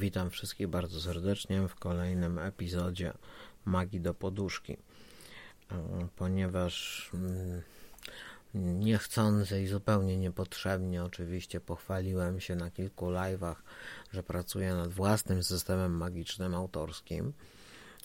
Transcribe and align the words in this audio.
Witam 0.00 0.30
wszystkich 0.30 0.68
bardzo 0.68 1.00
serdecznie 1.00 1.68
w 1.68 1.74
kolejnym 1.74 2.38
epizodzie 2.38 3.12
Magii 3.64 4.00
do 4.00 4.14
Poduszki. 4.14 4.72
E, 4.72 6.08
ponieważ 6.16 7.10
mm, 7.14 7.62
niechcący 8.54 9.62
i 9.62 9.66
zupełnie 9.66 10.16
niepotrzebnie 10.16 11.04
oczywiście 11.04 11.60
pochwaliłem 11.60 12.40
się 12.40 12.56
na 12.56 12.70
kilku 12.70 13.06
live'ach, 13.06 13.54
że 14.12 14.22
pracuję 14.22 14.74
nad 14.74 14.92
własnym 14.92 15.42
systemem 15.42 15.96
magicznym 15.96 16.54
autorskim 16.54 17.32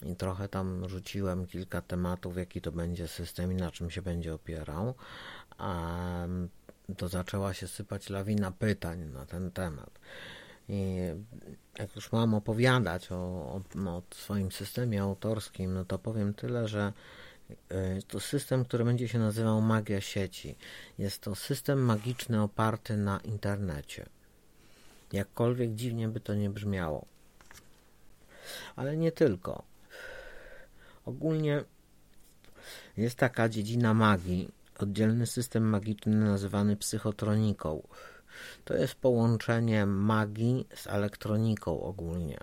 i 0.05 0.15
trochę 0.15 0.49
tam 0.49 0.89
rzuciłem 0.89 1.45
kilka 1.45 1.81
tematów, 1.81 2.37
jaki 2.37 2.61
to 2.61 2.71
będzie 2.71 3.07
system 3.07 3.51
i 3.51 3.55
na 3.55 3.71
czym 3.71 3.91
się 3.91 4.01
będzie 4.01 4.33
opierał. 4.33 4.93
A 5.57 5.95
to 6.97 7.07
zaczęła 7.07 7.53
się 7.53 7.67
sypać 7.67 8.09
lawina 8.09 8.51
pytań 8.51 8.99
na 8.99 9.25
ten 9.25 9.51
temat. 9.51 9.99
I 10.69 10.97
jak 11.79 11.95
już 11.95 12.11
mam 12.11 12.33
opowiadać 12.33 13.11
o, 13.11 13.15
o, 13.15 13.61
o 13.89 14.01
swoim 14.13 14.51
systemie 14.51 15.01
autorskim, 15.01 15.73
no 15.73 15.85
to 15.85 15.99
powiem 15.99 16.33
tyle, 16.33 16.67
że 16.67 16.93
e, 17.69 18.01
to 18.01 18.19
system, 18.19 18.65
który 18.65 18.85
będzie 18.85 19.07
się 19.07 19.19
nazywał 19.19 19.61
Magia 19.61 20.01
Sieci. 20.01 20.55
Jest 20.97 21.21
to 21.21 21.35
system 21.35 21.79
magiczny 21.79 22.41
oparty 22.41 22.97
na 22.97 23.19
internecie. 23.19 24.05
Jakkolwiek 25.13 25.75
dziwnie 25.75 26.07
by 26.07 26.19
to 26.19 26.33
nie 26.33 26.49
brzmiało. 26.49 27.05
Ale 28.75 28.97
nie 28.97 29.11
tylko. 29.11 29.63
Ogólnie 31.05 31.63
jest 32.97 33.15
taka 33.15 33.49
dziedzina 33.49 33.93
magii, 33.93 34.51
oddzielny 34.79 35.27
system 35.27 35.63
magiczny 35.63 36.15
nazywany 36.15 36.75
psychotroniką. 36.75 37.87
To 38.65 38.73
jest 38.73 38.95
połączenie 38.95 39.85
magii 39.85 40.67
z 40.75 40.87
elektroniką 40.87 41.81
ogólnie. 41.81 42.37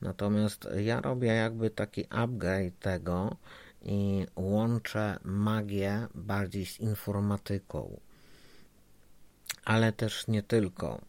Natomiast 0.00 0.68
ja 0.76 1.00
robię 1.00 1.28
jakby 1.28 1.70
taki 1.70 2.06
upgrade 2.10 2.78
tego 2.80 3.36
i 3.82 4.26
łączę 4.36 5.18
magię 5.24 6.06
bardziej 6.14 6.66
z 6.66 6.80
informatyką. 6.80 8.00
Ale 9.64 9.92
też 9.92 10.28
nie 10.28 10.42
tylko. 10.42 11.00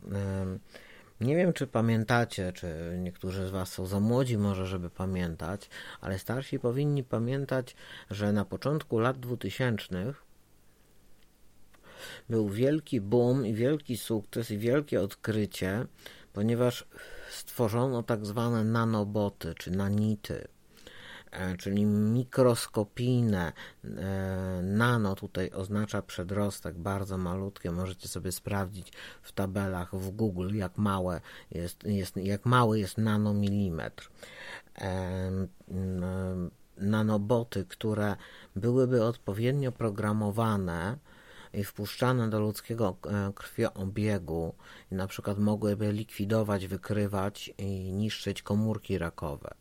Nie 1.21 1.35
wiem, 1.35 1.53
czy 1.53 1.67
pamiętacie, 1.67 2.53
czy 2.53 2.97
niektórzy 2.99 3.47
z 3.47 3.51
Was 3.51 3.71
są 3.71 3.85
za 3.85 3.99
młodzi, 3.99 4.37
może, 4.37 4.65
żeby 4.65 4.89
pamiętać, 4.89 5.69
ale 6.01 6.19
starsi 6.19 6.59
powinni 6.59 7.03
pamiętać, 7.03 7.75
że 8.11 8.33
na 8.33 8.45
początku 8.45 8.99
lat 8.99 9.19
2000 9.19 10.13
był 12.29 12.49
wielki 12.49 13.01
boom 13.01 13.45
i 13.45 13.53
wielki 13.53 13.97
sukces 13.97 14.51
i 14.51 14.57
wielkie 14.57 15.01
odkrycie, 15.01 15.85
ponieważ 16.33 16.87
stworzono 17.29 18.03
tak 18.03 18.25
zwane 18.25 18.63
nanoboty 18.63 19.53
czy 19.57 19.71
nanity, 19.71 20.47
e, 21.31 21.57
czyli 21.57 21.85
mikroskopijne. 21.85 23.53
E, 23.83 24.61
nano 24.63 25.15
tutaj 25.15 25.51
oznacza 25.51 26.01
przedrostek, 26.01 26.77
bardzo 26.77 27.17
malutkie. 27.17 27.71
Możecie 27.71 28.07
sobie 28.07 28.31
sprawdzić 28.31 28.93
w 29.21 29.31
tabelach 29.31 29.95
w 29.95 30.09
Google, 30.09 30.55
jak 30.55 30.77
małe 30.77 31.21
jest, 31.51 31.83
jest 31.83 32.17
jak 32.17 32.45
mały 32.45 32.79
jest 32.79 32.97
nanomilimetr. 32.97 34.09
E, 34.81 35.31
nanoboty, 36.77 37.65
które 37.65 38.15
byłyby 38.55 39.03
odpowiednio 39.03 39.71
programowane, 39.71 40.97
i 41.53 41.63
wpuszczane 41.63 42.29
do 42.29 42.39
ludzkiego 42.39 42.97
e, 43.05 43.33
krwioobiegu 43.35 44.55
i 44.91 44.95
na 44.95 45.07
przykład 45.07 45.39
mogłyby 45.39 45.91
likwidować, 45.91 46.67
wykrywać 46.67 47.53
i 47.57 47.93
niszczyć 47.93 48.41
komórki 48.41 48.97
rakowe. 48.97 49.53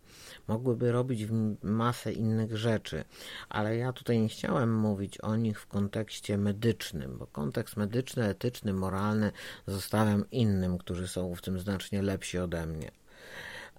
Mogłyby 0.48 0.92
robić 0.92 1.26
masę 1.62 2.12
innych 2.12 2.56
rzeczy, 2.56 3.04
ale 3.48 3.76
ja 3.76 3.92
tutaj 3.92 4.20
nie 4.20 4.28
chciałem 4.28 4.74
mówić 4.74 5.20
o 5.20 5.36
nich 5.36 5.60
w 5.60 5.66
kontekście 5.66 6.38
medycznym, 6.38 7.18
bo 7.18 7.26
kontekst 7.26 7.76
medyczny, 7.76 8.24
etyczny, 8.24 8.72
moralny 8.72 9.32
zostawiam 9.66 10.30
innym, 10.30 10.78
którzy 10.78 11.08
są 11.08 11.34
w 11.34 11.42
tym 11.42 11.60
znacznie 11.60 12.02
lepsi 12.02 12.38
ode 12.38 12.66
mnie. 12.66 12.90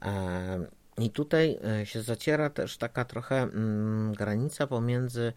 E, 0.02 0.83
I 0.98 1.10
tutaj 1.10 1.60
e, 1.82 1.86
się 1.86 2.02
zaciera 2.02 2.50
też 2.50 2.78
taka 2.78 3.06
trochę 3.06 3.36
mm, 3.36 4.14
granica 4.14 4.68
pomiędzy 4.68 5.34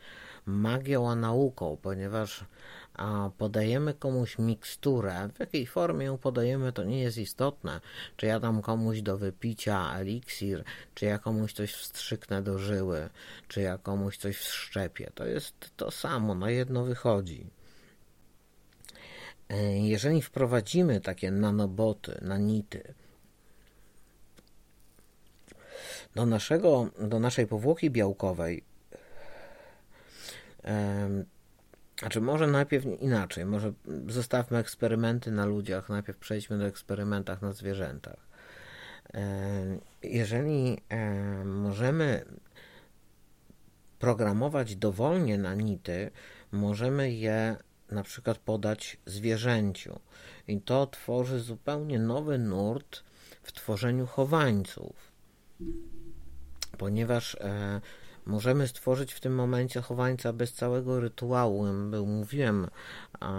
magią 0.47 1.11
a 1.11 1.15
nauką, 1.15 1.79
ponieważ 1.83 2.45
podajemy 3.39 3.95
komuś 3.95 4.39
miksturę, 4.39 5.29
w 5.35 5.41
jakiej 5.41 5.67
formie 5.67 6.07
ją 6.07 6.19
podajemy, 6.19 6.73
to 6.73 6.85
nie 6.85 7.03
jest 7.03 7.19
istotne. 7.19 7.81
Czy 8.17 8.27
ja 8.27 8.41
dam 8.41 8.63
komuś 8.63 9.03
do 9.03 9.19
wypicia 9.19 9.95
eliksir, 9.95 10.65
czy 10.95 11.05
ja 11.05 11.19
komuś 11.19 11.53
coś 11.53 11.73
wstrzyknę 11.73 12.43
do 12.43 12.59
żyły, 12.59 13.09
czy 13.49 13.61
ja 13.61 13.79
komuś 13.79 14.17
coś 14.17 14.37
wszczepię. 14.37 15.11
To 15.15 15.27
jest 15.27 15.71
to 15.77 15.91
samo, 15.91 16.35
na 16.35 16.51
jedno 16.51 16.85
wychodzi. 16.85 17.47
E, 19.49 19.79
jeżeli 19.79 20.23
wprowadzimy 20.23 21.01
takie 21.01 21.31
nanoboty, 21.31 22.19
nanity, 22.23 22.95
do, 26.17 26.27
naszego, 26.27 26.91
do 26.99 27.21
naszej 27.21 27.47
powłoki 27.47 27.91
białkowej, 27.91 28.65
znaczy, 31.99 32.21
może 32.21 32.47
najpierw 32.47 32.85
inaczej, 33.01 33.45
może 33.45 33.73
zostawmy 34.09 34.59
eksperymenty 34.59 35.31
na 35.31 35.47
ludziach, 35.47 35.89
najpierw 35.89 36.19
przejdźmy 36.19 36.59
do 36.59 36.67
eksperymentach 36.67 37.43
na 37.43 37.53
zwierzętach. 37.53 38.27
Jeżeli 40.03 40.79
możemy 41.45 42.25
programować 43.99 44.77
dowolnie 44.77 45.39
na 45.39 45.55
nity, 45.55 46.11
możemy 46.53 47.13
je 47.13 47.57
na 47.91 48.03
przykład 48.03 48.39
podać 48.39 48.99
zwierzęciu. 49.07 50.01
I 50.49 50.61
to 50.61 50.87
tworzy 50.87 51.41
zupełnie 51.41 51.99
nowy 51.99 52.39
nurt 52.39 53.03
w 53.43 53.53
tworzeniu 53.53 54.07
chowańców. 54.07 55.17
Ponieważ 56.79 57.35
e, 57.35 57.81
Możemy 58.27 58.69
stworzyć 58.69 59.13
w 59.13 59.21
tym 59.21 59.35
momencie 59.35 59.81
chowańca 59.81 60.33
bez 60.33 60.53
całego 60.53 61.01
rytuału. 61.01 61.67
Mówiłem 62.07 62.67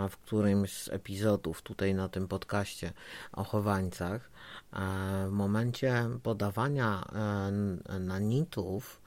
w 0.09 0.17
którymś 0.17 0.73
z 0.73 0.89
epizodów 0.89 1.61
tutaj 1.61 1.93
na 1.93 2.09
tym 2.09 2.27
podcaście 2.27 2.93
o 3.31 3.43
chowańcach. 3.43 4.29
W 5.27 5.31
momencie 5.31 6.09
podawania 6.23 7.03
e, 7.89 7.99
nanitów 7.99 9.01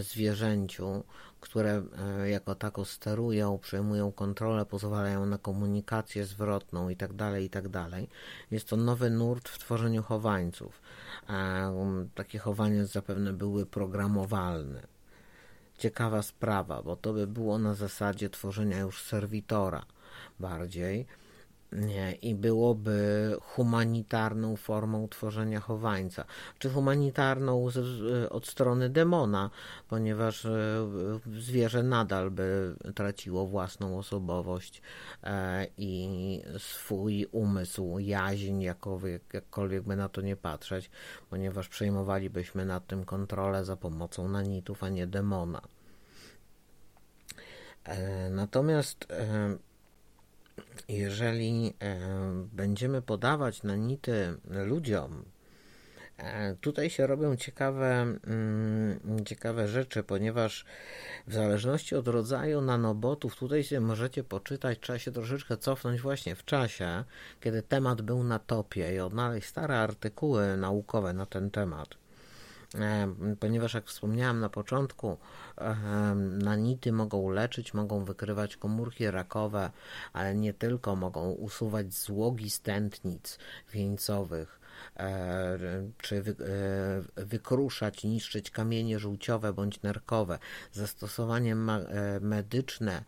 zwierzęciu, 0.00 1.04
które 1.44 1.82
e, 2.22 2.30
jako 2.30 2.54
tako 2.54 2.84
sterują, 2.84 3.58
przejmują 3.58 4.12
kontrolę, 4.12 4.66
pozwalają 4.66 5.26
na 5.26 5.38
komunikację 5.38 6.24
zwrotną 6.24 6.88
itd., 6.88 7.16
tak 7.16 7.42
itd. 7.42 7.86
Tak 7.90 8.02
Jest 8.50 8.68
to 8.68 8.76
nowy 8.76 9.10
nurt 9.10 9.48
w 9.48 9.58
tworzeniu 9.58 10.02
chowańców. 10.02 10.82
Takie 12.14 12.38
chowanie 12.38 12.86
zapewne 12.86 13.32
były 13.32 13.66
programowalne 13.66 14.86
ciekawa 15.78 16.22
sprawa, 16.22 16.82
bo 16.82 16.96
to 16.96 17.12
by 17.12 17.26
było 17.26 17.58
na 17.58 17.74
zasadzie 17.74 18.30
tworzenia 18.30 18.78
już 18.78 19.02
serwitora 19.02 19.84
bardziej 20.40 21.06
i 22.22 22.34
byłoby 22.34 23.36
humanitarną 23.40 24.56
formą 24.56 25.08
tworzenia 25.08 25.60
chowańca. 25.60 26.24
Czy 26.58 26.70
humanitarną 26.70 27.70
z, 27.70 27.78
od 28.32 28.46
strony 28.46 28.88
demona, 28.88 29.50
ponieważ 29.88 30.44
e, 30.44 30.50
zwierzę 31.38 31.82
nadal 31.82 32.30
by 32.30 32.76
traciło 32.94 33.46
własną 33.46 33.98
osobowość 33.98 34.82
e, 35.22 35.66
i 35.78 36.42
swój 36.58 37.26
umysł, 37.32 37.98
jaźń, 37.98 38.60
jakowy, 38.60 39.20
jakkolwiek 39.32 39.82
by 39.82 39.96
na 39.96 40.08
to 40.08 40.20
nie 40.20 40.36
patrzeć, 40.36 40.90
ponieważ 41.30 41.68
przejmowalibyśmy 41.68 42.66
nad 42.66 42.86
tym 42.86 43.04
kontrolę 43.04 43.64
za 43.64 43.76
pomocą 43.76 44.28
nanitów, 44.28 44.84
a 44.84 44.88
nie 44.88 45.06
demona. 45.06 45.60
E, 47.84 48.30
natomiast 48.30 49.06
jeżeli 50.88 51.74
e, 51.82 51.98
będziemy 52.52 53.02
podawać 53.02 53.62
na 53.62 53.76
nity 53.76 54.34
ludziom, 54.66 55.24
tutaj 56.60 56.90
się 56.90 57.06
robią 57.06 57.36
ciekawe, 57.36 58.06
mm, 58.26 59.24
ciekawe 59.24 59.68
rzeczy, 59.68 60.02
ponieważ 60.02 60.64
w 61.26 61.34
zależności 61.34 61.96
od 61.96 62.08
rodzaju 62.08 62.60
nanobotów, 62.60 63.36
tutaj 63.36 63.64
się 63.64 63.80
możecie 63.80 64.24
poczytać, 64.24 64.78
trzeba 64.80 64.98
się 64.98 65.12
troszeczkę 65.12 65.56
cofnąć 65.56 66.00
właśnie 66.00 66.34
w 66.34 66.44
czasie, 66.44 67.04
kiedy 67.40 67.62
temat 67.62 68.02
był 68.02 68.24
na 68.24 68.38
topie 68.38 68.94
i 68.94 69.00
odnaleźć 69.00 69.48
stare 69.48 69.78
artykuły 69.78 70.56
naukowe 70.56 71.12
na 71.12 71.26
ten 71.26 71.50
temat. 71.50 71.88
E, 72.80 73.14
ponieważ 73.40 73.74
jak 73.74 73.86
wspomniałem 73.86 74.40
na 74.40 74.48
początku, 74.48 75.16
e, 75.58 75.74
nanity 76.14 76.92
mogą 76.92 77.30
leczyć, 77.30 77.74
mogą 77.74 78.04
wykrywać 78.04 78.56
komórki 78.56 79.10
rakowe, 79.10 79.70
ale 80.12 80.34
nie 80.34 80.54
tylko, 80.54 80.96
mogą 80.96 81.30
usuwać 81.30 81.94
złogi 81.94 82.50
stętnic 82.50 83.38
wieńcowych, 83.72 84.60
czy 85.98 86.22
wykruszać, 87.16 88.04
niszczyć 88.04 88.50
kamienie 88.50 88.98
żółciowe 88.98 89.52
bądź 89.52 89.82
nerkowe. 89.82 90.38
Zastosowanie 90.72 91.56
medyczne 92.20 93.04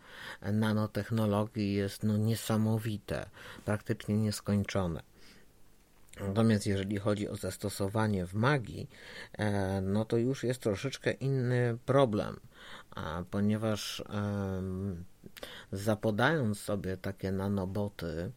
nanotechnologii 0.53 1.73
jest 1.73 2.03
no, 2.03 2.17
niesamowite, 2.17 3.29
praktycznie 3.65 4.17
nieskończone. 4.17 5.16
Natomiast 6.21 6.67
jeżeli 6.67 6.97
chodzi 6.97 7.29
o 7.29 7.35
zastosowanie 7.35 8.25
w 8.25 8.33
magii, 8.33 8.89
e, 9.33 9.81
no 9.81 10.05
to 10.05 10.17
już 10.17 10.43
jest 10.43 10.61
troszeczkę 10.61 11.11
inny 11.11 11.77
problem, 11.85 12.39
ponieważ 13.31 14.03
zapodając 15.71 16.59
sobie 16.59 16.97
takie 16.97 17.31
nanoboty, 17.31 18.31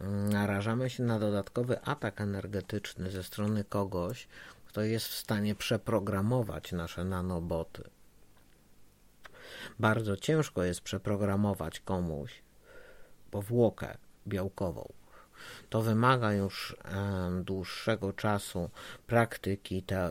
mm, 0.00 0.32
narażamy 0.32 0.90
się 0.90 1.02
na 1.02 1.18
dodatkowy 1.18 1.80
atak 1.80 2.20
energetyczny 2.20 3.10
ze 3.10 3.22
strony 3.22 3.64
kogoś, 3.64 4.28
kto 4.66 4.82
jest 4.82 5.06
w 5.06 5.14
stanie 5.14 5.54
przeprogramować 5.54 6.72
nasze 6.72 7.04
nanoboty. 7.04 7.82
Bardzo 9.78 10.16
ciężko 10.16 10.64
jest 10.64 10.80
przeprogramować 10.80 11.80
komuś 11.80 12.42
powłokę 13.30 13.96
białkową 14.26 14.92
to 15.68 15.82
wymaga 15.82 16.32
już 16.32 16.76
dłuższego 17.44 18.12
czasu 18.12 18.70
praktyki 19.06 19.82
te, 19.82 20.10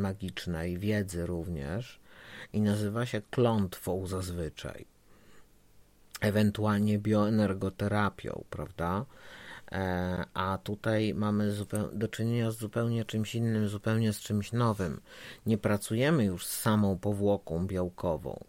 magicznej, 0.00 0.78
wiedzy 0.78 1.26
również 1.26 2.00
i 2.52 2.60
nazywa 2.60 3.06
się 3.06 3.22
klątwą 3.30 4.06
zazwyczaj. 4.06 4.86
Ewentualnie 6.20 6.98
bioenergoterapią, 6.98 8.44
prawda? 8.50 9.04
E, 9.72 10.24
a 10.34 10.58
tutaj 10.64 11.14
mamy 11.14 11.54
do 11.92 12.08
czynienia 12.08 12.50
z 12.50 12.56
zupełnie 12.56 13.04
czymś 13.04 13.34
innym, 13.34 13.68
zupełnie 13.68 14.12
z 14.12 14.20
czymś 14.20 14.52
nowym. 14.52 15.00
Nie 15.46 15.58
pracujemy 15.58 16.24
już 16.24 16.46
z 16.46 16.60
samą 16.60 16.98
powłoką 16.98 17.66
białkową. 17.66 18.44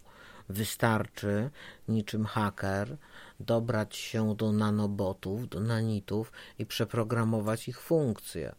Wystarczy, 0.51 1.49
niczym 1.87 2.25
haker, 2.25 2.97
dobrać 3.39 3.95
się 3.95 4.35
do 4.35 4.51
nanobotów, 4.51 5.49
do 5.49 5.59
nanitów 5.59 6.31
i 6.59 6.65
przeprogramować 6.65 7.67
ich 7.67 7.81
funkcje. 7.81 8.55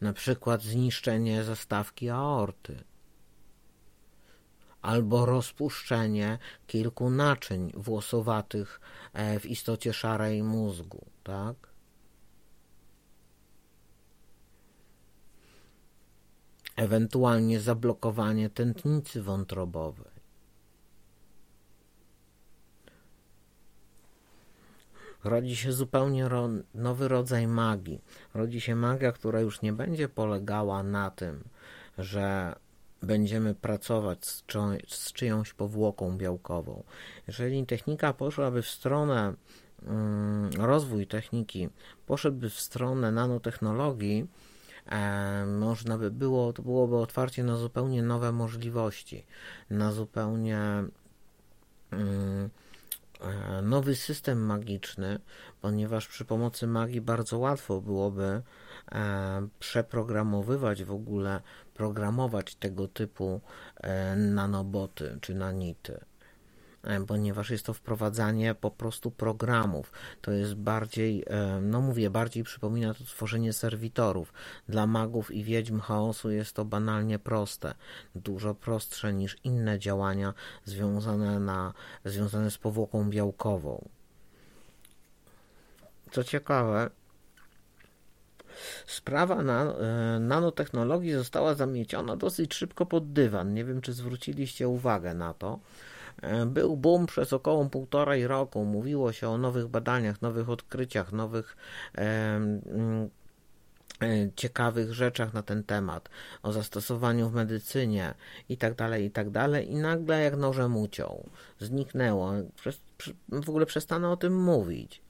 Na 0.00 0.12
przykład 0.12 0.62
zniszczenie 0.62 1.44
zastawki 1.44 2.10
aorty 2.10 2.84
albo 4.82 5.26
rozpuszczenie 5.26 6.38
kilku 6.66 7.10
naczyń 7.10 7.72
włosowatych 7.74 8.80
e, 9.12 9.40
w 9.40 9.46
istocie 9.46 9.92
szarej 9.92 10.42
mózgu, 10.42 11.06
tak? 11.22 11.75
Ewentualnie 16.76 17.60
zablokowanie 17.60 18.50
tętnicy 18.50 19.22
wątrobowej. 19.22 20.16
rodzi 25.28 25.56
się 25.56 25.72
zupełnie 25.72 26.28
ro 26.28 26.48
nowy 26.74 27.08
rodzaj 27.08 27.46
magii. 27.46 28.00
Rodzi 28.34 28.60
się 28.60 28.76
magia, 28.76 29.12
która 29.12 29.40
już 29.40 29.62
nie 29.62 29.72
będzie 29.72 30.08
polegała 30.08 30.82
na 30.82 31.10
tym, 31.10 31.44
że 31.98 32.54
będziemy 33.02 33.54
pracować 33.54 34.26
z, 34.26 34.46
czy 34.46 34.58
z 34.88 35.12
czyjąś 35.12 35.52
powłoką 35.52 36.18
białkową. 36.18 36.82
Jeżeli 37.28 37.66
technika 37.66 38.12
poszłaby 38.12 38.62
w 38.62 38.68
stronę, 38.68 39.34
mm, 39.82 40.50
rozwój 40.58 41.06
techniki 41.06 41.68
poszedłby 42.06 42.50
w 42.50 42.60
stronę 42.60 43.12
nanotechnologii, 43.12 44.26
można 45.46 45.98
by 45.98 46.10
było, 46.10 46.52
to 46.52 46.62
byłoby 46.62 46.96
otwarcie 46.96 47.44
na 47.44 47.56
zupełnie 47.56 48.02
nowe 48.02 48.32
możliwości, 48.32 49.26
na 49.70 49.92
zupełnie. 49.92 50.58
Mm, 51.90 52.50
E, 53.20 53.62
nowy 53.62 53.96
system 53.96 54.38
magiczny, 54.38 55.18
ponieważ 55.60 56.08
przy 56.08 56.24
pomocy 56.24 56.66
magii 56.66 57.00
bardzo 57.00 57.38
łatwo 57.38 57.80
byłoby 57.80 58.42
e, 58.92 59.48
przeprogramowywać 59.58 60.84
w 60.84 60.92
ogóle, 60.92 61.40
programować 61.74 62.54
tego 62.54 62.88
typu 62.88 63.40
e, 63.76 64.16
nanoboty 64.16 65.18
czy 65.20 65.34
nanity. 65.34 66.00
E, 66.86 67.06
ponieważ 67.06 67.50
jest 67.50 67.66
to 67.66 67.74
wprowadzanie 67.74 68.54
po 68.54 68.70
prostu 68.70 69.10
programów. 69.10 69.92
To 70.20 70.30
jest 70.30 70.54
bardziej, 70.54 71.24
e, 71.26 71.60
no 71.60 71.80
mówię, 71.80 72.10
bardziej 72.10 72.44
przypomina 72.44 72.94
to 72.94 73.04
tworzenie 73.04 73.52
serwitorów. 73.52 74.32
Dla 74.68 74.86
magów 74.86 75.30
i 75.30 75.44
wiedźm 75.44 75.80
chaosu 75.80 76.30
jest 76.30 76.52
to 76.56 76.64
banalnie 76.64 77.18
proste, 77.18 77.74
dużo 78.14 78.54
prostsze 78.54 79.12
niż 79.12 79.36
inne 79.44 79.78
działania 79.78 80.34
związane, 80.64 81.40
na, 81.40 81.72
związane 82.04 82.50
z 82.50 82.58
powłoką 82.58 83.10
białkową. 83.10 83.88
Co 86.10 86.24
ciekawe, 86.24 86.90
Sprawa 88.86 89.42
e, 89.42 90.18
nanotechnologii 90.20 91.12
została 91.12 91.54
zamieciona 91.54 92.16
dosyć 92.16 92.54
szybko 92.54 92.86
pod 92.86 93.12
dywan. 93.12 93.54
Nie 93.54 93.64
wiem, 93.64 93.80
czy 93.80 93.92
zwróciliście 93.92 94.68
uwagę 94.68 95.14
na 95.14 95.34
to. 95.34 95.58
E, 96.22 96.46
był 96.46 96.76
boom 96.76 97.06
przez 97.06 97.32
około 97.32 97.66
półtorej 97.66 98.26
roku. 98.26 98.64
Mówiło 98.64 99.12
się 99.12 99.28
o 99.28 99.38
nowych 99.38 99.68
badaniach, 99.68 100.22
nowych 100.22 100.50
odkryciach, 100.50 101.12
nowych 101.12 101.56
mm, 101.94 102.60
e, 104.02 104.32
ciekawych 104.36 104.94
rzeczach 104.94 105.34
na 105.34 105.42
ten 105.42 105.64
temat, 105.64 106.08
o 106.42 106.52
zastosowaniu 106.52 107.28
w 107.28 107.34
medycynie 107.34 108.14
i 108.48 108.56
tak 108.56 108.74
dalej, 108.74 109.04
i 109.04 109.10
tak 109.10 109.30
dalej, 109.30 109.70
i 109.70 109.74
nagle 109.74 110.22
jak 110.22 110.36
nożem 110.36 110.76
uciął, 110.76 111.28
zniknęło, 111.60 112.32
w 113.28 113.48
ogóle 113.48 113.66
przestano 113.66 114.12
o 114.12 114.16
tym 114.16 114.42
mówić. 114.42 115.02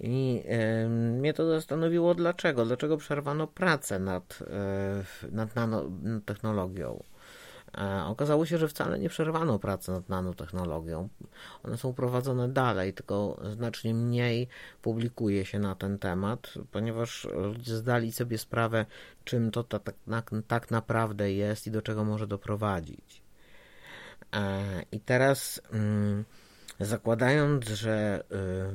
I 0.00 0.42
e, 0.46 0.88
mnie 0.88 1.34
to 1.34 1.50
zastanowiło 1.50 2.14
dlaczego, 2.14 2.64
dlaczego 2.64 2.96
przerwano 2.96 3.46
pracę 3.46 3.98
nad, 3.98 4.38
e, 4.50 5.04
nad 5.32 5.56
nanotechnologią. 5.56 7.02
E, 7.78 8.04
okazało 8.04 8.46
się, 8.46 8.58
że 8.58 8.68
wcale 8.68 8.98
nie 8.98 9.08
przerwano 9.08 9.58
pracy 9.58 9.90
nad 9.90 10.08
nanotechnologią. 10.08 11.08
One 11.62 11.76
są 11.76 11.94
prowadzone 11.94 12.48
dalej, 12.48 12.92
tylko 12.92 13.40
znacznie 13.52 13.94
mniej 13.94 14.48
publikuje 14.82 15.44
się 15.44 15.58
na 15.58 15.74
ten 15.74 15.98
temat, 15.98 16.54
ponieważ 16.72 17.28
ludzie 17.34 17.76
zdali 17.76 18.12
sobie 18.12 18.38
sprawę, 18.38 18.86
czym 19.24 19.50
to 19.50 19.64
tak, 19.64 19.94
tak, 20.10 20.30
tak 20.48 20.70
naprawdę 20.70 21.32
jest 21.32 21.66
i 21.66 21.70
do 21.70 21.82
czego 21.82 22.04
może 22.04 22.26
doprowadzić. 22.26 23.22
E, 24.34 24.82
I 24.92 25.00
teraz. 25.00 25.60
Mm, 25.72 26.24
zakładając, 26.80 27.68
że 27.68 28.24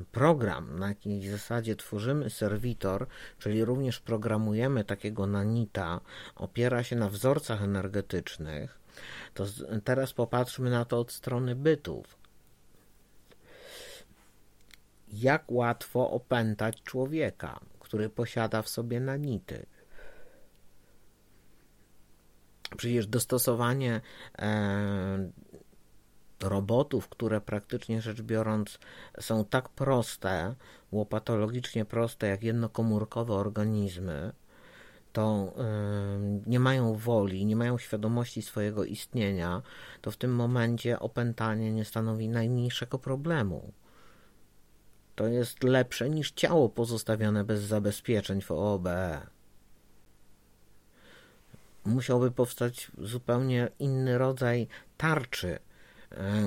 y, 0.02 0.06
program, 0.12 0.80
na 0.80 0.88
jakiej 0.88 1.30
zasadzie 1.30 1.76
tworzymy 1.76 2.30
serwitor, 2.30 3.08
czyli 3.40 3.66
również 3.66 4.00
programujemy 4.00 4.84
takiego 4.84 5.28
nanita, 5.28 6.02
opiera 6.36 6.84
się 6.84 6.96
na 6.96 7.10
wzorcach 7.10 7.64
energetycznych, 7.64 8.79
to 9.34 9.46
teraz 9.84 10.14
popatrzmy 10.14 10.70
na 10.70 10.86
to 10.86 11.00
od 11.00 11.12
strony 11.12 11.56
bytów. 11.56 12.18
Jak 15.14 15.52
łatwo 15.52 16.12
opętać 16.12 16.84
człowieka, 16.84 17.60
który 17.80 18.10
posiada 18.10 18.62
w 18.62 18.70
sobie 18.70 19.00
nanity? 19.00 19.66
Przecież 22.78 23.08
dostosowanie 23.08 24.02
e, 24.40 25.30
robotów, 26.44 27.10
które 27.10 27.42
praktycznie 27.42 28.02
rzecz 28.02 28.22
biorąc 28.22 28.80
są 29.20 29.46
tak 29.46 29.70
proste, 29.70 30.56
łopatologicznie 30.92 31.86
proste 31.86 32.28
jak 32.28 32.44
jednokomórkowe 32.44 33.34
organizmy, 33.34 34.34
to 35.14 35.54
nie 36.46 36.60
mają 36.60 36.94
woli, 36.94 37.46
nie 37.46 37.56
mają 37.56 37.78
świadomości 37.78 38.42
swojego 38.42 38.84
istnienia, 38.84 39.62
to 40.02 40.12
w 40.12 40.18
tym 40.18 40.36
momencie 40.36 41.00
opętanie 41.00 41.74
nie 41.74 41.86
stanowi 41.86 42.30
najmniejszego 42.30 43.00
problemu. 43.00 43.74
To 45.16 45.28
jest 45.28 45.64
lepsze 45.64 46.10
niż 46.10 46.32
ciało 46.32 46.70
pozostawione 46.70 47.44
bez 47.44 47.62
zabezpieczeń 47.62 48.42
w 48.42 48.52
OOBE. 48.52 49.28
Musiałby 51.86 52.32
powstać 52.32 52.92
zupełnie 52.98 53.70
inny 53.80 54.18
rodzaj 54.18 54.68
tarczy, 54.98 55.60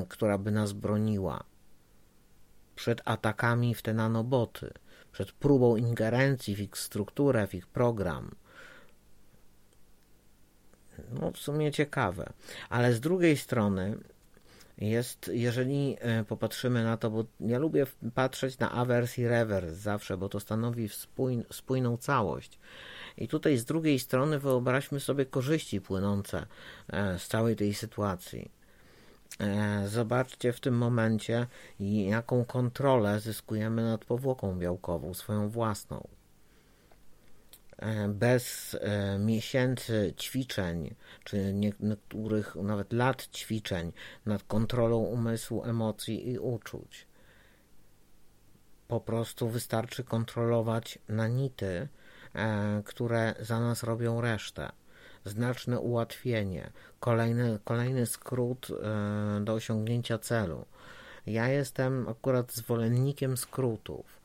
która 0.08 0.38
by 0.38 0.50
nas 0.50 0.72
broniła 0.72 1.44
przed 2.74 3.02
atakami 3.04 3.74
w 3.74 3.82
te 3.82 3.94
nanoboty, 3.94 4.72
przed 5.12 5.32
próbą 5.32 5.76
ingerencji 5.76 6.56
w 6.56 6.60
ich 6.60 6.78
strukturę, 6.78 7.46
w 7.46 7.54
ich 7.54 7.66
program 7.66 8.34
no 11.20 11.30
w 11.30 11.38
sumie 11.38 11.72
ciekawe. 11.72 12.32
Ale 12.68 12.92
z 12.92 13.00
drugiej 13.00 13.36
strony 13.36 13.96
jest, 14.78 15.30
jeżeli 15.34 15.96
e, 16.00 16.24
popatrzymy 16.24 16.84
na 16.84 16.96
to, 16.96 17.10
bo 17.10 17.24
ja 17.40 17.58
lubię 17.58 17.86
patrzeć 18.14 18.58
na 18.58 18.72
awers 18.72 19.18
i 19.18 19.28
rewers 19.28 19.72
zawsze, 19.72 20.16
bo 20.16 20.28
to 20.28 20.40
stanowi 20.40 20.88
spójną 21.50 21.96
całość. 21.96 22.58
I 23.16 23.28
tutaj 23.28 23.56
z 23.56 23.64
drugiej 23.64 23.98
strony 23.98 24.38
wyobraźmy 24.38 25.00
sobie 25.00 25.26
korzyści 25.26 25.80
płynące 25.80 26.46
e, 26.88 27.18
z 27.18 27.28
całej 27.28 27.56
tej 27.56 27.74
sytuacji. 27.74 28.50
E, 29.40 29.88
zobaczcie 29.88 30.52
w 30.52 30.60
tym 30.60 30.78
momencie, 30.78 31.46
jaką 32.08 32.44
kontrolę 32.44 33.20
zyskujemy 33.20 33.82
nad 33.82 34.04
powłoką 34.04 34.58
białkową, 34.58 35.14
swoją 35.14 35.48
własną. 35.48 36.08
E, 37.82 38.08
bez 38.08 38.76
miesięcy 39.18 40.14
ćwiczeń, 40.20 40.94
czy 41.24 41.52
niektórych 41.54 42.56
nawet 42.56 42.92
lat 42.92 43.26
ćwiczeń 43.26 43.92
nad 44.26 44.42
kontrolą 44.42 44.98
umysłu, 44.98 45.64
emocji 45.64 46.30
i 46.30 46.38
uczuć. 46.38 47.06
Po 48.88 49.00
prostu 49.00 49.48
wystarczy 49.48 50.04
kontrolować 50.04 50.98
nanity, 51.08 51.88
E, 52.34 52.82
które 52.84 53.34
za 53.40 53.60
nas 53.60 53.82
robią 53.82 54.20
resztę. 54.20 54.72
Znaczne 55.24 55.80
ułatwienie, 55.80 56.70
kolejny, 57.00 57.58
kolejny 57.64 58.06
skrót 58.06 58.68
e, 58.70 59.40
do 59.44 59.52
osiągnięcia 59.52 60.18
celu. 60.18 60.64
Ja 61.26 61.48
jestem 61.48 62.08
akurat 62.08 62.52
zwolennikiem 62.52 63.36
skrótów, 63.36 64.06
e, 64.06 64.21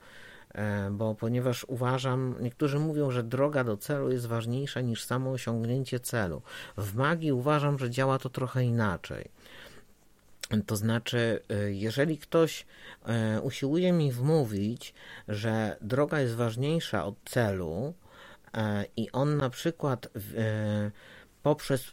bo 0.91 1.15
ponieważ 1.15 1.65
uważam, 1.67 2.35
niektórzy 2.39 2.79
mówią, 2.79 3.11
że 3.11 3.23
droga 3.23 3.63
do 3.63 3.77
celu 3.77 4.11
jest 4.11 4.25
ważniejsza 4.25 4.81
niż 4.81 5.03
samo 5.03 5.31
osiągnięcie 5.31 5.99
celu. 5.99 6.41
W 6.77 6.95
magii 6.95 7.31
uważam, 7.31 7.79
że 7.79 7.89
działa 7.89 8.19
to 8.19 8.29
trochę 8.29 8.63
inaczej. 8.63 9.29
To 10.65 10.75
znaczy, 10.75 11.41
jeżeli 11.67 12.17
ktoś 12.17 12.65
usiłuje 13.41 13.91
mi 13.91 14.11
wmówić, 14.11 14.93
że 15.27 15.77
droga 15.81 16.19
jest 16.19 16.35
ważniejsza 16.35 17.05
od 17.05 17.15
celu, 17.25 17.93
i 18.97 19.11
on 19.11 19.37
na 19.37 19.49
przykład 19.49 20.07
poprzez 21.43 21.91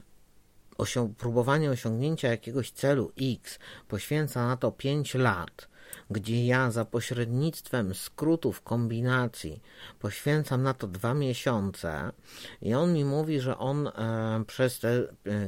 osią 0.78 1.14
próbowanie 1.14 1.70
osiągnięcia 1.70 2.28
jakiegoś 2.28 2.70
celu 2.70 3.12
X 3.20 3.58
poświęca 3.88 4.46
na 4.46 4.56
to 4.56 4.72
5 4.72 5.14
lat, 5.14 5.68
gdzie 6.10 6.46
ja 6.46 6.70
za 6.70 6.84
pośrednictwem 6.84 7.94
skrótów 7.94 8.62
kombinacji 8.62 9.62
poświęcam 9.98 10.62
na 10.62 10.74
to 10.74 10.86
dwa 10.86 11.14
miesiące 11.14 12.12
i 12.62 12.74
on 12.74 12.92
mi 12.92 13.04
mówi, 13.04 13.40
że 13.40 13.58
on 13.58 13.86
e, 13.86 14.44
przez 14.46 14.78
te 14.78 14.88
e, 14.90 15.06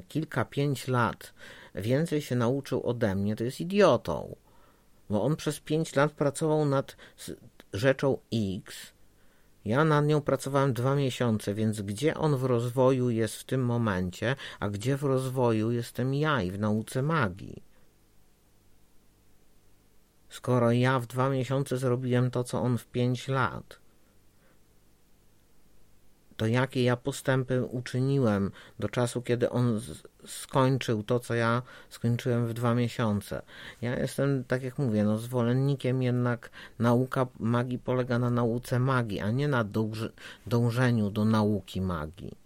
kilka, 0.08 0.44
pięć 0.44 0.88
lat 0.88 1.34
więcej 1.74 2.22
się 2.22 2.36
nauczył 2.36 2.86
ode 2.86 3.14
mnie, 3.14 3.36
to 3.36 3.44
jest 3.44 3.60
idiotą. 3.60 4.36
Bo 5.10 5.22
on 5.22 5.36
przez 5.36 5.60
pięć 5.60 5.96
lat 5.96 6.12
pracował 6.12 6.64
nad 6.64 6.96
rzeczą 7.72 8.18
X, 8.32 8.92
ja 9.64 9.84
nad 9.84 10.06
nią 10.06 10.20
pracowałem 10.20 10.72
dwa 10.72 10.94
miesiące, 10.94 11.54
więc 11.54 11.82
gdzie 11.82 12.14
on 12.14 12.36
w 12.36 12.44
rozwoju 12.44 13.10
jest 13.10 13.36
w 13.36 13.44
tym 13.44 13.64
momencie, 13.64 14.36
a 14.60 14.68
gdzie 14.68 14.96
w 14.96 15.02
rozwoju 15.02 15.70
jestem 15.70 16.14
ja 16.14 16.42
i 16.42 16.50
w 16.50 16.58
nauce 16.58 17.02
magii? 17.02 17.65
Skoro 20.28 20.72
ja 20.72 21.00
w 21.00 21.06
dwa 21.06 21.28
miesiące 21.30 21.78
zrobiłem 21.78 22.30
to, 22.30 22.44
co 22.44 22.62
on 22.62 22.78
w 22.78 22.86
pięć 22.86 23.28
lat 23.28 23.86
to 26.36 26.46
jakie 26.46 26.82
ja 26.82 26.96
postępy 26.96 27.64
uczyniłem 27.64 28.50
do 28.78 28.88
czasu, 28.88 29.22
kiedy 29.22 29.50
on 29.50 29.80
skończył 30.26 31.02
to, 31.02 31.20
co 31.20 31.34
ja 31.34 31.62
skończyłem 31.90 32.46
w 32.46 32.54
dwa 32.54 32.74
miesiące. 32.74 33.42
Ja 33.82 33.98
jestem, 33.98 34.44
tak 34.44 34.62
jak 34.62 34.78
mówię, 34.78 35.04
no, 35.04 35.18
zwolennikiem 35.18 36.02
jednak 36.02 36.50
nauka 36.78 37.26
magii 37.40 37.78
polega 37.78 38.18
na 38.18 38.30
nauce 38.30 38.78
magii, 38.78 39.20
a 39.20 39.30
nie 39.30 39.48
na 39.48 39.64
dążeniu 40.46 41.10
do 41.10 41.24
nauki 41.24 41.80
magii. 41.80 42.45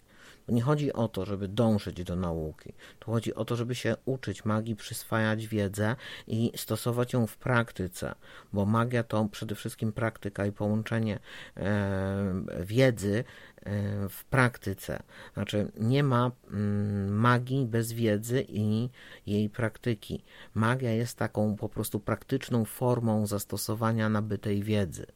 Nie 0.50 0.62
chodzi 0.62 0.92
o 0.92 1.09
to, 1.09 1.25
żeby 1.25 1.49
dążyć 1.49 2.04
do 2.04 2.16
nauki. 2.16 2.73
To 2.99 3.12
chodzi 3.12 3.35
o 3.35 3.45
to, 3.45 3.57
żeby 3.57 3.75
się 3.75 3.97
uczyć 4.04 4.45
magii, 4.45 4.76
przyswajać 4.76 5.47
wiedzę 5.47 5.97
i 6.26 6.52
stosować 6.57 7.12
ją 7.12 7.26
w 7.26 7.37
praktyce, 7.37 8.14
bo 8.52 8.66
magia 8.66 9.02
to 9.02 9.28
przede 9.33 9.54
wszystkim 9.54 9.92
praktyka 9.92 10.47
i 10.47 10.52
połączenie 10.52 11.19
e, 11.57 12.35
wiedzy 12.61 13.25
e, 13.57 14.09
w 14.09 14.25
praktyce. 14.25 15.02
Znaczy, 15.35 15.73
nie 15.76 16.02
ma 16.02 16.30
mm, 16.50 17.09
magii 17.09 17.66
bez 17.66 17.92
wiedzy 17.92 18.47
i 18.49 18.88
jej 19.26 19.50
praktyki. 19.50 20.25
Magia 20.54 20.92
jest 20.92 21.19
taką 21.19 21.57
po 21.57 21.69
prostu 21.69 22.00
praktyczną 22.00 22.64
formą 22.64 23.26
zastosowania 23.26 24.09
nabytej 24.09 24.62
wiedzy. 24.62 25.07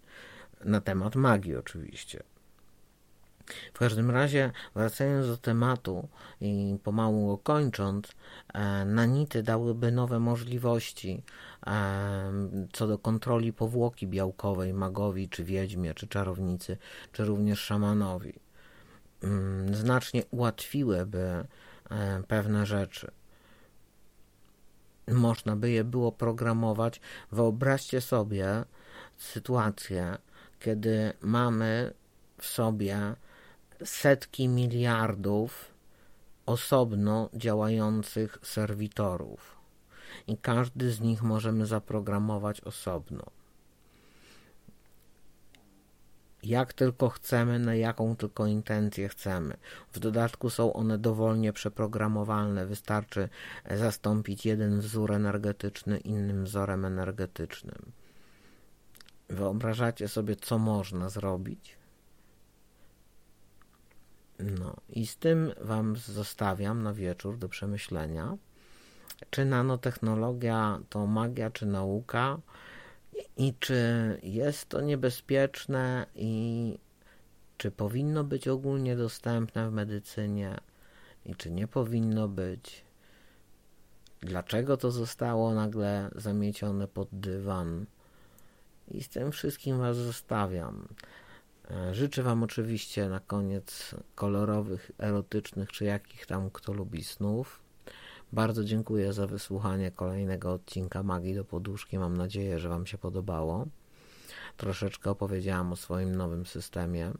Na 0.64 0.80
temat 0.80 1.16
magii, 1.16 1.56
oczywiście. 1.56 2.22
W 3.74 3.78
każdym 3.78 4.10
razie, 4.10 4.50
wracając 4.74 5.26
do 5.26 5.36
tematu 5.36 6.08
i 6.40 6.78
pomału 6.82 7.26
go 7.26 7.38
kończąc, 7.38 8.14
e, 8.54 8.84
nanity 8.84 9.42
dałyby 9.42 9.92
nowe 9.92 10.18
możliwości 10.18 11.22
e, 11.66 12.32
co 12.72 12.86
do 12.86 12.98
kontroli 12.98 13.52
powłoki 13.52 14.06
białkowej 14.06 14.74
magowi, 14.74 15.28
czy 15.28 15.44
wiedźmie, 15.44 15.94
czy 15.94 16.06
czarownicy, 16.06 16.76
czy 17.12 17.24
również 17.24 17.60
szamanowi. 17.60 18.32
Mm, 19.22 19.74
znacznie 19.74 20.22
ułatwiłyby 20.30 21.44
e, 21.90 22.22
pewne 22.28 22.66
rzeczy. 22.66 23.10
Można 25.08 25.56
by 25.56 25.70
je 25.70 25.84
było 25.84 26.12
programować. 26.12 27.00
Wyobraźcie 27.32 28.00
sobie 28.00 28.64
sytuację, 29.16 30.16
kiedy 30.60 31.12
mamy 31.20 31.94
w 32.38 32.46
sobie 32.46 33.14
setki 33.84 34.48
miliardów 34.48 35.74
osobno 36.46 37.30
działających 37.34 38.38
serwitorów 38.42 39.56
i 40.26 40.36
każdy 40.36 40.90
z 40.90 41.00
nich 41.00 41.22
możemy 41.22 41.66
zaprogramować 41.66 42.60
osobno. 42.60 43.24
Jak 46.42 46.72
tylko 46.72 47.08
chcemy, 47.08 47.58
na 47.58 47.74
jaką 47.74 48.16
tylko 48.16 48.46
intencję 48.46 49.08
chcemy. 49.08 49.56
W 49.92 49.98
dodatku 49.98 50.50
są 50.50 50.72
one 50.72 50.98
dowolnie 50.98 51.52
przeprogramowalne. 51.52 52.66
Wystarczy 52.66 53.28
zastąpić 53.70 54.46
jeden 54.46 54.80
wzór 54.80 55.12
energetyczny 55.12 55.98
innym 55.98 56.44
wzorem 56.44 56.84
energetycznym. 56.84 57.92
Wyobrażacie 59.28 60.08
sobie, 60.08 60.36
co 60.36 60.58
można 60.58 61.08
zrobić? 61.08 61.76
No 64.44 64.76
i 64.88 65.06
z 65.06 65.16
tym 65.16 65.52
Wam 65.60 65.96
zostawiam 65.96 66.82
na 66.82 66.92
wieczór 66.92 67.38
do 67.38 67.48
przemyślenia. 67.48 68.36
Czy 69.30 69.44
nanotechnologia 69.44 70.80
to 70.88 71.06
magia, 71.06 71.50
czy 71.50 71.66
nauka? 71.66 72.38
I 73.36 73.54
czy 73.60 73.78
jest 74.22 74.68
to 74.68 74.80
niebezpieczne 74.80 76.06
i 76.14 76.78
czy 77.56 77.70
powinno 77.70 78.24
być 78.24 78.48
ogólnie 78.48 78.96
dostępne 78.96 79.70
w 79.70 79.72
medycynie 79.72 80.58
i 81.26 81.34
czy 81.34 81.50
nie 81.50 81.68
powinno 81.68 82.28
być? 82.28 82.84
Dlaczego 84.20 84.76
to 84.76 84.90
zostało 84.90 85.54
nagle 85.54 86.10
zamiecione 86.14 86.88
pod 86.88 87.08
dywan? 87.12 87.86
I 88.88 89.02
z 89.02 89.08
tym 89.08 89.32
wszystkim 89.32 89.78
Was 89.78 89.96
zostawiam. 89.96 90.88
E, 91.70 91.94
życzę 91.94 92.22
Wam 92.22 92.42
oczywiście 92.42 93.08
na 93.08 93.20
koniec 93.20 93.94
kolorowych, 94.14 94.90
erotycznych, 94.98 95.72
czy 95.72 95.84
jakich 95.84 96.26
tam 96.26 96.50
kto 96.50 96.72
lubi 96.72 97.04
snów. 97.04 97.60
Bardzo 98.32 98.64
dziękuję 98.64 99.12
za 99.12 99.26
wysłuchanie 99.26 99.90
kolejnego 99.90 100.52
odcinka 100.52 101.02
Magii 101.02 101.34
do 101.34 101.44
Poduszki. 101.44 101.98
Mam 101.98 102.16
nadzieję, 102.16 102.58
że 102.58 102.68
Wam 102.68 102.86
się 102.86 102.98
podobało. 102.98 103.66
Troszeczkę 104.56 105.10
opowiedziałam 105.10 105.72
o 105.72 105.76
swoim 105.76 106.16
nowym 106.16 106.46
systemie. 106.46 107.12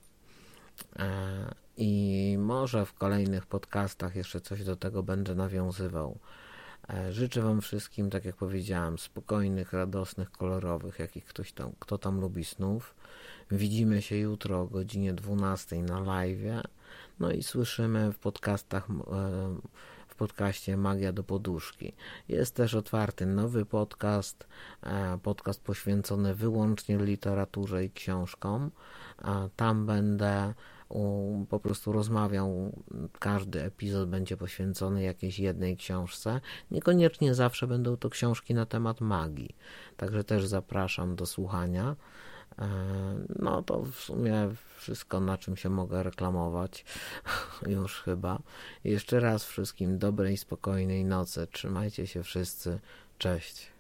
E, 0.98 1.54
I 1.76 2.36
może 2.38 2.86
w 2.86 2.94
kolejnych 2.94 3.46
podcastach 3.46 4.16
jeszcze 4.16 4.40
coś 4.40 4.64
do 4.64 4.76
tego 4.76 5.02
będę 5.02 5.34
nawiązywał. 5.34 6.18
E, 6.90 7.12
życzę 7.12 7.42
Wam 7.42 7.60
wszystkim, 7.60 8.10
tak 8.10 8.24
jak 8.24 8.36
powiedziałem, 8.36 8.98
spokojnych, 8.98 9.72
radosnych, 9.72 10.30
kolorowych, 10.30 10.98
jakich 10.98 11.24
ktoś 11.24 11.52
tam, 11.52 11.72
kto 11.78 11.98
tam 11.98 12.20
lubi 12.20 12.44
snów. 12.44 12.94
Widzimy 13.50 14.02
się 14.02 14.16
jutro 14.16 14.60
o 14.60 14.66
godzinie 14.66 15.12
12 15.12 15.82
na 15.82 16.00
live. 16.00 16.62
No 17.20 17.30
i 17.30 17.42
słyszymy 17.42 18.12
w 18.12 18.18
podcastach 18.18 18.88
e, 18.90 18.94
w 20.08 20.14
podcaście 20.14 20.76
Magia 20.76 21.12
do 21.12 21.24
Poduszki. 21.24 21.92
Jest 22.28 22.54
też 22.54 22.74
otwarty 22.74 23.26
nowy 23.26 23.66
podcast, 23.66 24.46
e, 24.82 25.18
podcast 25.22 25.62
poświęcony 25.62 26.34
wyłącznie 26.34 26.98
literaturze 26.98 27.84
i 27.84 27.90
książkom. 27.90 28.70
Tam 29.56 29.86
będę 29.86 30.54
po 31.48 31.60
prostu 31.60 31.92
rozmawiał. 31.92 32.72
Każdy 33.18 33.62
epizod 33.62 34.08
będzie 34.08 34.36
poświęcony 34.36 35.02
jakiejś 35.02 35.38
jednej 35.38 35.76
książce. 35.76 36.40
Niekoniecznie 36.70 37.34
zawsze 37.34 37.66
będą 37.66 37.96
to 37.96 38.10
książki 38.10 38.54
na 38.54 38.66
temat 38.66 39.00
magii. 39.00 39.56
Także 39.96 40.24
też 40.24 40.46
zapraszam 40.46 41.16
do 41.16 41.26
słuchania. 41.26 41.96
E, 42.58 42.66
no 43.38 43.62
to 43.62 43.82
w 43.82 43.96
sumie 43.96 44.48
wszystko, 44.76 45.20
na 45.20 45.38
czym 45.38 45.56
się 45.56 45.68
mogę 45.68 46.02
reklamować, 46.02 46.84
już 47.66 48.02
chyba. 48.02 48.38
Jeszcze 48.84 49.20
raz 49.20 49.44
wszystkim 49.44 49.98
dobrej, 49.98 50.36
spokojnej 50.36 51.04
nocy. 51.04 51.46
Trzymajcie 51.52 52.06
się 52.06 52.22
wszyscy. 52.22 52.80
Cześć. 53.18 53.73